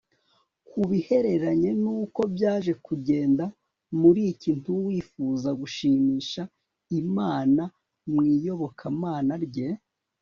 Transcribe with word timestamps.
Ku 0.67 0.79
bihereranye 0.89 1.71
n 1.81 1.83
uko 1.99 2.21
byaje 2.33 2.71
kugenda 2.85 3.43
muri 4.01 4.21
iki 4.31 4.51
ntu 4.59 4.71
wifuza 4.85 5.49
gushimisha 5.59 6.41
Imana 7.01 7.63
mu 8.11 8.19
iyobokamana 8.33 9.33
rye 9.45 9.69